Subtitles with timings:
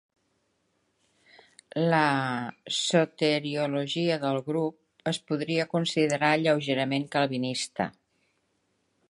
[1.93, 1.99] La
[2.77, 7.89] soteriologia del grup es podria considerar lleugerament calvinista.